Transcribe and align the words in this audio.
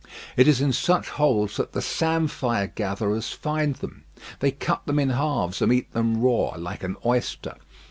It 0.35 0.47
is 0.47 0.61
in 0.61 0.73
such 0.73 1.09
holes 1.09 1.57
that 1.57 1.73
the 1.73 1.79
samphire 1.83 2.65
gatherers 2.65 3.29
find 3.33 3.75
them. 3.75 4.05
They 4.39 4.49
cut 4.49 4.87
them 4.87 4.97
in 4.97 5.09
halves 5.11 5.61
and 5.61 5.71
eat 5.71 5.93
them 5.93 6.19
raw, 6.23 6.55
like 6.57 6.83
an 6.83 6.97
oyster. 7.05 7.57